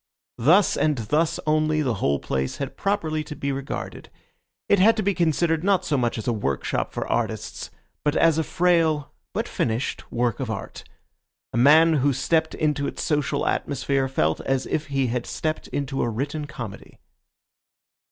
[0.39, 4.09] Thus, and thus only, the whole place had properly to be regarded;
[4.67, 7.69] it had to be considered not so much as a workshop for artists,
[8.03, 10.83] but as a frail but finished work of art.
[11.53, 16.01] A man who stepped into its social atmosphere felt as if he had stepped into
[16.01, 16.97] a written comedy.